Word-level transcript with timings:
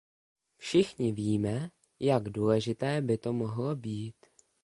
Všichni 0.57 1.11
víme, 1.11 1.71
jak 1.99 2.29
důležité 2.29 3.01
by 3.01 3.17
to 3.17 3.33
mohlo 3.33 3.75
být. 3.75 4.15